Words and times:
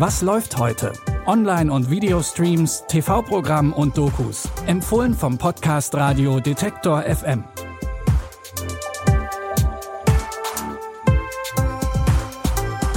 Was 0.00 0.22
läuft 0.22 0.56
heute? 0.56 0.94
Online- 1.26 1.70
und 1.70 1.90
Videostreams, 1.90 2.84
TV-Programm 2.88 3.74
und 3.74 3.98
Dokus. 3.98 4.48
Empfohlen 4.66 5.12
vom 5.12 5.36
Podcast 5.36 5.94
Radio 5.94 6.40
Detektor 6.40 7.02
FM. 7.02 7.44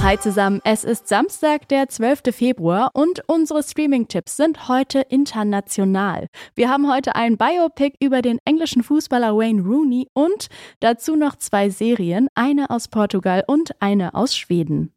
Hi 0.02 0.18
zusammen, 0.18 0.62
es 0.64 0.84
ist 0.84 1.06
Samstag, 1.06 1.68
der 1.68 1.90
12. 1.90 2.34
Februar 2.34 2.88
und 2.94 3.20
unsere 3.26 3.62
Streaming-Tipps 3.62 4.38
sind 4.38 4.68
heute 4.68 5.00
international. 5.00 6.28
Wir 6.54 6.70
haben 6.70 6.90
heute 6.90 7.16
ein 7.16 7.36
Biopic 7.36 7.98
über 8.00 8.22
den 8.22 8.38
englischen 8.46 8.82
Fußballer 8.82 9.36
Wayne 9.36 9.60
Rooney 9.60 10.08
und 10.14 10.46
dazu 10.80 11.16
noch 11.16 11.36
zwei 11.36 11.68
Serien, 11.68 12.28
eine 12.34 12.70
aus 12.70 12.88
Portugal 12.88 13.44
und 13.46 13.72
eine 13.82 14.14
aus 14.14 14.34
Schweden. 14.34 14.94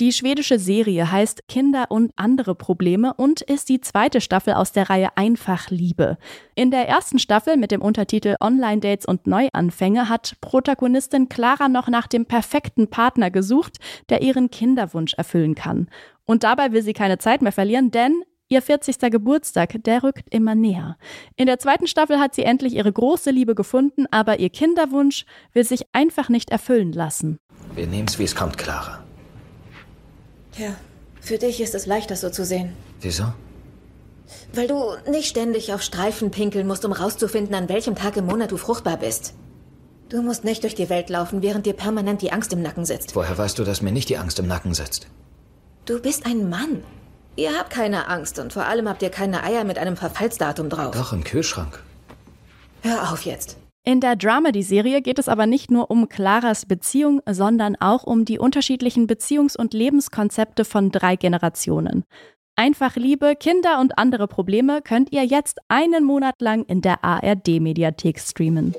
Die 0.00 0.12
schwedische 0.12 0.58
Serie 0.58 1.12
heißt 1.12 1.46
Kinder 1.46 1.90
und 1.90 2.12
andere 2.16 2.54
Probleme 2.54 3.12
und 3.12 3.42
ist 3.42 3.68
die 3.68 3.82
zweite 3.82 4.22
Staffel 4.22 4.54
aus 4.54 4.72
der 4.72 4.88
Reihe 4.88 5.10
Einfach 5.14 5.68
Liebe. 5.68 6.16
In 6.54 6.70
der 6.70 6.88
ersten 6.88 7.18
Staffel 7.18 7.58
mit 7.58 7.70
dem 7.70 7.82
Untertitel 7.82 8.36
Online-Dates 8.40 9.04
und 9.04 9.26
Neuanfänge 9.26 10.08
hat 10.08 10.36
Protagonistin 10.40 11.28
Clara 11.28 11.68
noch 11.68 11.88
nach 11.88 12.06
dem 12.06 12.24
perfekten 12.24 12.88
Partner 12.88 13.30
gesucht, 13.30 13.76
der 14.08 14.22
ihren 14.22 14.50
Kinderwunsch 14.50 15.12
erfüllen 15.12 15.54
kann. 15.54 15.90
Und 16.24 16.44
dabei 16.44 16.72
will 16.72 16.80
sie 16.80 16.94
keine 16.94 17.18
Zeit 17.18 17.42
mehr 17.42 17.52
verlieren, 17.52 17.90
denn 17.90 18.22
Ihr 18.52 18.62
40. 18.62 18.98
Geburtstag, 19.12 19.84
der 19.84 20.02
rückt 20.02 20.34
immer 20.34 20.56
näher. 20.56 20.96
In 21.36 21.46
der 21.46 21.60
zweiten 21.60 21.86
Staffel 21.86 22.18
hat 22.18 22.34
sie 22.34 22.42
endlich 22.42 22.74
ihre 22.74 22.92
große 22.92 23.30
Liebe 23.30 23.54
gefunden, 23.54 24.06
aber 24.10 24.40
ihr 24.40 24.50
Kinderwunsch 24.50 25.24
will 25.52 25.62
sich 25.62 25.82
einfach 25.92 26.30
nicht 26.30 26.50
erfüllen 26.50 26.92
lassen. 26.92 27.38
Wir 27.76 27.86
nehmen's, 27.86 28.18
wie 28.18 28.24
es 28.24 28.34
kommt, 28.34 28.58
Clara. 28.58 29.04
Ja, 30.56 30.74
für 31.20 31.38
dich 31.38 31.60
ist 31.60 31.74
es 31.74 31.86
leichter 31.86 32.16
so 32.16 32.30
zu 32.30 32.44
sehen. 32.44 32.72
Wieso? 33.00 33.24
Weil 34.52 34.68
du 34.68 34.94
nicht 35.10 35.28
ständig 35.28 35.72
auf 35.72 35.82
Streifen 35.82 36.30
pinkeln 36.30 36.66
musst, 36.66 36.84
um 36.84 36.92
rauszufinden, 36.92 37.54
an 37.54 37.68
welchem 37.68 37.94
Tag 37.94 38.16
im 38.16 38.26
Monat 38.26 38.52
du 38.52 38.56
fruchtbar 38.56 38.96
bist. 38.96 39.34
Du 40.08 40.22
musst 40.22 40.44
nicht 40.44 40.62
durch 40.64 40.74
die 40.74 40.88
Welt 40.88 41.08
laufen, 41.08 41.40
während 41.42 41.66
dir 41.66 41.72
permanent 41.72 42.20
die 42.22 42.32
Angst 42.32 42.52
im 42.52 42.62
Nacken 42.62 42.84
sitzt. 42.84 43.14
Woher 43.14 43.36
weißt 43.38 43.58
du, 43.58 43.64
dass 43.64 43.80
mir 43.80 43.92
nicht 43.92 44.08
die 44.08 44.18
Angst 44.18 44.38
im 44.38 44.46
Nacken 44.48 44.74
sitzt? 44.74 45.06
Du 45.84 46.00
bist 46.00 46.26
ein 46.26 46.48
Mann. 46.48 46.82
Ihr 47.36 47.56
habt 47.56 47.70
keine 47.70 48.08
Angst 48.08 48.38
und 48.38 48.52
vor 48.52 48.64
allem 48.66 48.88
habt 48.88 49.02
ihr 49.02 49.10
keine 49.10 49.44
Eier 49.44 49.64
mit 49.64 49.78
einem 49.78 49.96
Verfallsdatum 49.96 50.68
drauf. 50.68 50.94
Doch, 50.94 51.12
im 51.12 51.22
Kühlschrank. 51.22 51.80
Hör 52.82 53.12
auf 53.12 53.24
jetzt. 53.24 53.56
In 53.82 54.00
der 54.00 54.14
Dramedy-Serie 54.14 55.00
geht 55.00 55.18
es 55.18 55.28
aber 55.28 55.46
nicht 55.46 55.70
nur 55.70 55.90
um 55.90 56.08
Claras 56.08 56.66
Beziehung, 56.66 57.22
sondern 57.28 57.76
auch 57.76 58.04
um 58.04 58.26
die 58.26 58.38
unterschiedlichen 58.38 59.06
Beziehungs- 59.06 59.56
und 59.56 59.72
Lebenskonzepte 59.72 60.66
von 60.66 60.90
drei 60.90 61.16
Generationen. 61.16 62.04
Einfach 62.56 62.96
Liebe, 62.96 63.36
Kinder 63.36 63.80
und 63.80 63.96
andere 63.96 64.28
Probleme 64.28 64.82
könnt 64.82 65.12
ihr 65.12 65.24
jetzt 65.24 65.60
einen 65.68 66.04
Monat 66.04 66.42
lang 66.42 66.64
in 66.66 66.82
der 66.82 67.02
ARD-Mediathek 67.02 68.20
streamen. 68.20 68.74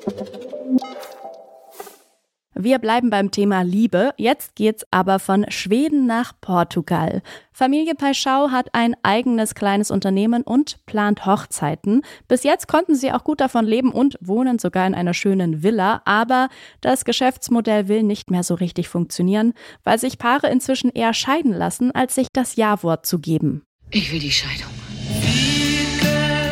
Wir 2.53 2.79
bleiben 2.79 3.09
beim 3.09 3.31
Thema 3.31 3.61
Liebe. 3.61 4.13
Jetzt 4.17 4.55
geht's 4.55 4.85
aber 4.91 5.19
von 5.19 5.45
Schweden 5.49 6.05
nach 6.05 6.33
Portugal. 6.41 7.21
Familie 7.53 7.95
Peischau 7.95 8.49
hat 8.51 8.73
ein 8.73 8.95
eigenes 9.03 9.55
kleines 9.55 9.89
Unternehmen 9.89 10.43
und 10.43 10.85
plant 10.85 11.25
Hochzeiten. 11.25 12.01
Bis 12.27 12.43
jetzt 12.43 12.67
konnten 12.67 12.95
sie 12.95 13.13
auch 13.13 13.23
gut 13.23 13.39
davon 13.39 13.65
leben 13.65 13.91
und 13.91 14.17
wohnen 14.19 14.59
sogar 14.59 14.85
in 14.85 14.95
einer 14.95 15.13
schönen 15.13 15.63
Villa. 15.63 16.01
Aber 16.03 16.49
das 16.81 17.05
Geschäftsmodell 17.05 17.87
will 17.87 18.03
nicht 18.03 18.29
mehr 18.31 18.43
so 18.43 18.55
richtig 18.55 18.89
funktionieren, 18.89 19.53
weil 19.85 19.97
sich 19.97 20.17
Paare 20.17 20.49
inzwischen 20.49 20.89
eher 20.89 21.13
scheiden 21.13 21.53
lassen, 21.53 21.91
als 21.91 22.15
sich 22.15 22.27
das 22.33 22.57
Ja-Wort 22.57 23.05
zu 23.05 23.19
geben. 23.19 23.63
Ich 23.91 24.11
will 24.11 24.19
die 24.19 24.31
Scheidung. 24.31 24.71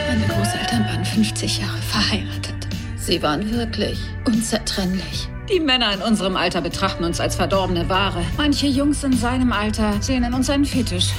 Meine 0.07 0.28
Großeltern 0.28 0.85
waren 0.85 1.03
50 1.03 1.59
Jahre 1.59 1.78
verheiratet. 1.78 2.68
Sie 2.97 3.22
waren 3.22 3.51
wirklich 3.51 3.97
unzertrennlich. 4.25 5.28
Die 5.52 5.60
Männer 5.60 5.94
in 5.96 6.02
unserem 6.02 6.38
Alter 6.38 6.62
betrachten 6.62 7.04
uns 7.04 7.20
als 7.20 7.36
verdorbene 7.36 7.90
Ware. 7.90 8.24
Manche 8.38 8.68
Jungs 8.68 9.04
in 9.04 9.14
seinem 9.14 9.52
Alter 9.52 10.00
sehen 10.00 10.24
in 10.24 10.34
uns 10.34 10.50
einen 10.50 10.66
Fetisch. 10.66 11.10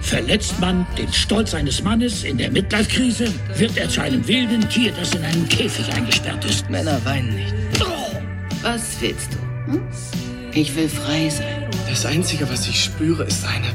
Verletzt 0.00 0.58
man 0.58 0.86
den 0.96 1.12
Stolz 1.12 1.52
eines 1.52 1.82
Mannes 1.82 2.24
in 2.24 2.38
der 2.38 2.50
Midlife-Krise, 2.50 3.32
wird 3.56 3.76
er 3.76 3.90
zu 3.90 4.00
einem 4.00 4.26
wilden 4.26 4.66
Tier, 4.70 4.92
das 4.92 5.14
in 5.14 5.22
einem 5.22 5.46
Käfig 5.48 5.92
eingesperrt 5.94 6.44
ist. 6.46 6.70
Männer 6.70 6.98
weinen 7.04 7.34
nicht. 7.34 7.54
Was 8.62 9.00
willst 9.00 9.34
du? 9.34 9.72
Hm? 9.72 9.82
Ich 10.52 10.74
will 10.74 10.88
frei 10.88 11.28
sein. 11.28 11.68
Das 11.90 12.06
Einzige, 12.06 12.48
was 12.48 12.66
ich 12.66 12.84
spüre, 12.84 13.24
ist 13.24 13.44
eine 13.44 13.68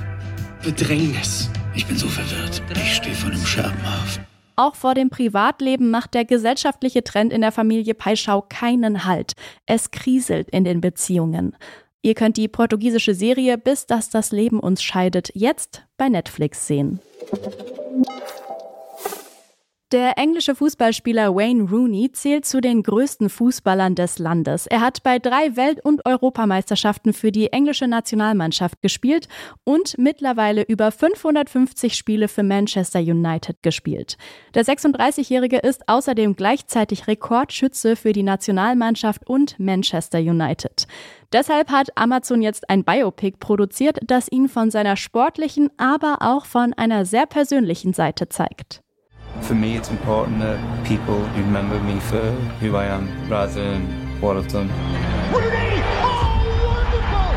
Bedrängnis. 0.63 1.51
Ich 1.75 1.85
bin 1.85 1.97
so 1.97 2.07
verwirrt. 2.07 2.63
Ich 2.75 2.95
stehe 2.95 3.15
vor 3.15 3.29
einem 3.29 3.45
Scherbenhaufen. 3.45 4.32
Auch 4.55 4.75
vor 4.75 4.93
dem 4.93 5.09
Privatleben 5.09 5.89
macht 5.89 6.13
der 6.13 6.25
gesellschaftliche 6.25 7.03
Trend 7.03 7.33
in 7.33 7.41
der 7.41 7.51
Familie 7.51 7.93
Peischau 7.93 8.45
keinen 8.47 9.05
Halt. 9.05 9.33
Es 9.65 9.91
kriselt 9.91 10.49
in 10.49 10.63
den 10.63 10.81
Beziehungen. 10.81 11.55
Ihr 12.01 12.15
könnt 12.15 12.37
die 12.37 12.47
portugiesische 12.47 13.15
Serie 13.15 13.57
Bis 13.57 13.85
dass 13.85 14.09
das 14.09 14.31
Leben 14.31 14.59
uns 14.59 14.83
scheidet 14.83 15.31
jetzt 15.33 15.83
bei 15.97 16.09
Netflix 16.09 16.67
sehen. 16.67 16.99
Der 19.93 20.17
englische 20.17 20.55
Fußballspieler 20.55 21.35
Wayne 21.35 21.69
Rooney 21.69 22.11
zählt 22.11 22.47
zu 22.47 22.61
den 22.61 22.81
größten 22.81 23.29
Fußballern 23.29 23.93
des 23.93 24.17
Landes. 24.17 24.65
Er 24.65 24.81
hat 24.81 25.03
bei 25.03 25.19
drei 25.19 25.55
Welt- 25.55 25.85
und 25.85 26.03
Europameisterschaften 26.07 27.13
für 27.13 27.31
die 27.31 27.53
englische 27.53 27.87
Nationalmannschaft 27.87 28.81
gespielt 28.81 29.27
und 29.63 29.99
mittlerweile 29.99 30.63
über 30.63 30.91
550 30.91 31.93
Spiele 31.93 32.27
für 32.27 32.41
Manchester 32.41 33.01
United 33.01 33.61
gespielt. 33.61 34.17
Der 34.55 34.65
36-Jährige 34.65 35.59
ist 35.59 35.87
außerdem 35.87 36.35
gleichzeitig 36.35 37.05
Rekordschütze 37.05 37.95
für 37.95 38.13
die 38.13 38.23
Nationalmannschaft 38.23 39.27
und 39.29 39.59
Manchester 39.59 40.17
United. 40.17 40.87
Deshalb 41.31 41.69
hat 41.69 41.95
Amazon 41.95 42.41
jetzt 42.41 42.67
ein 42.67 42.83
Biopic 42.83 43.37
produziert, 43.39 43.99
das 44.01 44.27
ihn 44.31 44.49
von 44.49 44.71
seiner 44.71 44.95
sportlichen, 44.97 45.69
aber 45.77 46.17
auch 46.21 46.47
von 46.47 46.73
einer 46.73 47.05
sehr 47.05 47.27
persönlichen 47.27 47.93
Seite 47.93 48.27
zeigt. 48.27 48.83
For 49.41 49.55
me, 49.55 49.75
it's 49.75 49.89
important 49.89 50.39
that 50.39 50.85
people 50.85 51.19
remember 51.35 51.79
me 51.79 51.99
for 51.99 52.31
who 52.61 52.77
I 52.77 52.85
am 52.85 53.09
rather 53.29 53.53
than 53.53 54.21
what 54.21 54.37
I've 54.37 54.47
done. 54.47 54.69
Rooney! 55.33 55.81
Oh, 55.99 56.45
wonderful! 56.63 57.29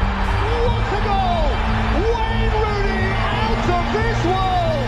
What 0.68 0.86
a 0.92 1.00
goal! 1.02 1.50
Wayne 2.14 2.52
Rooney 2.62 3.10
out 3.26 3.68
of 3.74 3.84
this 3.96 4.20
world! 4.24 4.86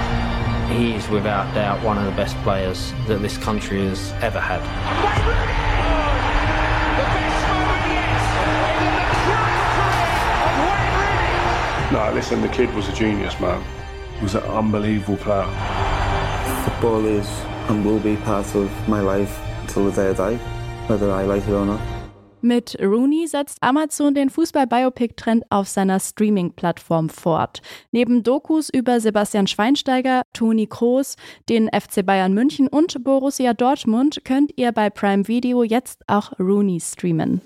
He 0.79 0.95
is 0.95 1.09
without 1.09 1.53
doubt 1.55 1.83
one 1.83 1.99
of 1.99 2.05
the 2.05 2.13
best 2.13 2.37
players 2.39 2.93
that 3.09 3.21
this 3.21 3.37
country 3.37 3.89
has 3.89 4.13
ever 4.23 4.39
had. 4.39 4.61
Wayne 4.63 5.27
Rooney! 5.27 5.59
The 6.95 7.07
best 7.19 7.43
moment 7.51 7.83
yet 7.99 8.23
in 8.39 8.53
the 8.55 8.93
national 8.95 9.43
career 9.43 10.15
of 10.47 10.55
Wayne 10.71 10.93
Rooney! 11.91 12.11
No, 12.11 12.15
listen, 12.15 12.43
the 12.43 12.49
kid 12.49 12.73
was 12.77 12.89
a 12.89 12.93
genius, 12.93 13.41
man. 13.41 13.61
He 14.19 14.23
was 14.23 14.37
an 14.37 14.45
unbelievable 14.45 15.17
player. 15.17 15.47
Football 16.65 17.07
is 17.07 17.27
and 17.69 17.85
will 17.85 18.01
be 18.01 18.17
part 18.25 18.55
of 18.55 18.71
my 18.89 19.01
life 19.01 19.39
until 19.63 19.91
the 19.91 19.93
day 19.93 20.11
I 20.11 20.15
die, 20.15 20.37
whether 20.89 21.11
I 21.11 21.25
like 21.25 21.47
it 21.47 21.53
or 21.53 21.65
not. 21.65 21.81
Mit 22.41 22.77
Rooney 22.81 23.27
setzt 23.27 23.59
Amazon 23.63 24.15
den 24.15 24.31
Fußball-Biopic-Trend 24.31 25.45
auf 25.51 25.67
seiner 25.67 25.99
Streaming-Plattform 25.99 27.09
fort. 27.09 27.63
Neben 27.91 28.23
Dokus 28.23 28.69
über 28.71 29.01
Sebastian 29.01 29.49
Schweinsteiger, 29.49 30.23
Toni 30.33 30.69
Kroos, 30.69 31.17
den 31.49 31.69
FC 31.69 32.07
Bayern 32.07 32.35
München 32.35 32.69
und 32.69 33.03
Borussia 33.03 33.55
Dortmund 33.55 34.21
könnt 34.25 34.53
ihr 34.57 34.71
bei 34.71 34.89
Prime 34.89 35.27
Video 35.27 35.65
jetzt 35.65 36.03
auch 36.07 36.33
Rooney 36.39 36.81
streamen. 36.81 37.41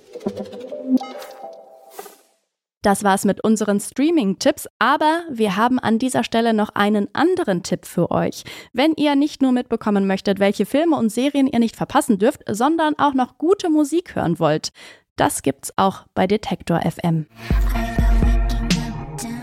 Das 2.83 3.05
war's 3.05 3.25
mit 3.25 3.45
unseren 3.45 3.79
Streaming-Tipps, 3.79 4.67
aber 4.81 5.23
wir 5.31 5.55
haben 5.55 5.79
an 5.79 6.01
dieser 6.01 6.25
Stelle 6.25 6.53
noch 6.53 6.71
einen 6.71 7.07
anderen 7.13 7.63
Tipp 7.63 7.87
für 7.87 8.11
euch. 8.11 8.43
Wenn 8.73 8.95
ihr 8.97 9.15
nicht 9.15 9.41
nur 9.41 9.53
mitbekommen 9.53 10.09
möchtet, 10.09 10.41
welche 10.41 10.67
Filme 10.67 10.97
und 10.97 11.11
Serien 11.11 11.47
ihr 11.47 11.61
nicht 11.61 11.77
verpassen 11.77 12.19
dürft, 12.19 12.41
sondern 12.51 12.99
auch 12.99 13.15
noch 13.15 13.39
gute 13.39 13.71
Musik 13.71 14.17
hören 14.17 14.41
wollt, 14.41 14.73
das 15.15 15.43
gibt's 15.43 15.73
auch 15.77 16.07
bei 16.15 16.27
Detektor 16.27 16.81
FM. 16.81 17.27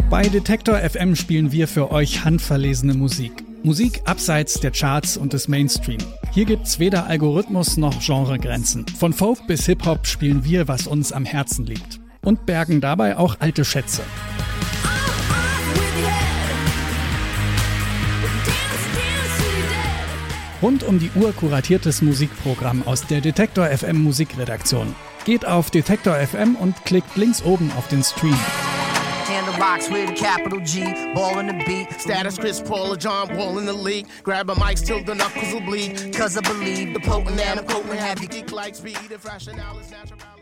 Bei 0.10 0.24
Detektor 0.24 0.78
FM 0.78 1.16
spielen 1.16 1.54
wir 1.54 1.70
für 1.70 1.92
euch 1.92 2.26
handverlesene 2.26 2.94
Musik. 2.94 3.46
Musik 3.64 4.02
abseits 4.04 4.60
der 4.60 4.72
Charts 4.72 5.16
und 5.16 5.32
des 5.32 5.48
Mainstream. 5.48 6.00
Hier 6.34 6.44
gibt's 6.44 6.80
weder 6.80 7.06
Algorithmus 7.06 7.78
noch 7.78 8.06
Genregrenzen. 8.06 8.86
Von 8.98 9.14
Folk 9.14 9.48
bis 9.48 9.66
Hip-Hop 9.66 10.08
spielen 10.08 10.44
wir, 10.44 10.68
was 10.68 10.88
uns 10.88 11.14
am 11.14 11.24
Herzen 11.24 11.66
liegt 11.66 11.99
und 12.22 12.46
bergen 12.46 12.82
dabei 12.82 13.18
auch 13.18 13.38
alte 13.40 13.66
Schätze. 13.66 14.04
Rund 20.62 20.84
um 20.84 21.00
die 21.00 21.12
Uhr 21.16 21.32
kuratiertes 21.32 22.02
Musikprogramm 22.02 22.84
aus 22.86 23.08
der 23.08 23.22
Detektor 23.22 23.68
FM 23.68 24.04
Musikredaktion. 24.04 24.94
Geht 25.24 25.46
auf 25.46 25.70
Detektor 25.70 26.16
FM 26.16 26.56
und 26.56 26.84
klickt 26.86 27.16
links 27.16 27.42
oben 27.44 27.72
auf 27.78 27.88
den 27.88 28.04
Stream. 28.04 28.38
box 29.60 29.90
with 29.90 30.10
a 30.10 30.14
capital 30.14 30.60
G, 30.62 31.14
ball 31.14 31.38
in 31.40 31.48
the 31.48 31.64
beat. 31.66 31.92
Status 32.00 32.38
Chris 32.38 32.62
Paul 32.62 32.94
or 32.94 32.98
John 32.98 33.36
Wall 33.36 33.60
in 33.60 33.66
the 33.66 33.74
league. 33.74 34.08
Grab 34.24 34.50
a 34.50 34.56
mic 34.56 34.78
till 34.78 35.04
the 35.04 35.14
knuckles 35.14 35.54
will 35.54 35.62
bleed. 35.62 36.14
Cause 36.16 36.38
I 36.38 36.42
believe 36.42 36.94
the 36.94 37.02
potent 37.02 37.40
and 37.40 37.60
I'm 37.60 37.66
potent 37.66 38.00
have 38.00 38.22
you 38.22 38.30
geek 38.30 38.52
like 38.52 38.76
speed. 38.76 38.98
If 39.12 39.26
rationale 39.26 39.78
is 39.80 39.92
natural. 39.92 40.39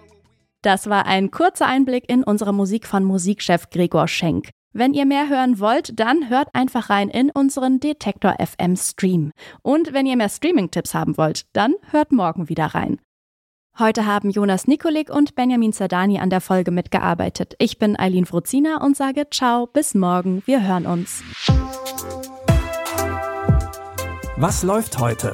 Das 0.67 0.89
war 0.89 1.05
ein 1.05 1.31
kurzer 1.31 1.65
Einblick 1.65 2.09
in 2.09 2.25
unsere 2.25 2.53
Musik 2.53 2.87
von 2.87 3.05
Musikchef 3.05 3.69
Gregor 3.69 4.09
Schenk. 4.09 4.49
Wenn 4.73 4.93
ihr 4.93 5.05
mehr 5.05 5.29
hören 5.29 5.61
wollt, 5.61 5.97
dann 5.97 6.29
hört 6.29 6.53
einfach 6.53 6.89
rein 6.89 7.07
in 7.07 7.29
unseren 7.29 7.79
Detektor 7.79 8.35
FM 8.37 8.75
Stream. 8.75 9.31
Und 9.61 9.93
wenn 9.93 10.05
ihr 10.05 10.17
mehr 10.17 10.27
Streaming-Tipps 10.27 10.93
haben 10.93 11.15
wollt, 11.15 11.45
dann 11.53 11.75
hört 11.91 12.11
morgen 12.11 12.49
wieder 12.49 12.65
rein. 12.65 12.99
Heute 13.79 14.05
haben 14.05 14.29
Jonas 14.29 14.67
Nikolik 14.67 15.09
und 15.09 15.35
Benjamin 15.35 15.71
Zerdani 15.71 16.19
an 16.19 16.29
der 16.29 16.41
Folge 16.41 16.71
mitgearbeitet. 16.71 17.55
Ich 17.59 17.77
bin 17.79 17.97
Eileen 17.97 18.25
Fruzina 18.25 18.83
und 18.83 18.97
sage 18.97 19.27
ciao, 19.31 19.67
bis 19.67 19.95
morgen, 19.95 20.43
wir 20.47 20.67
hören 20.67 20.85
uns. 20.85 21.23
Was 24.35 24.63
läuft 24.63 24.99
heute? 24.99 25.33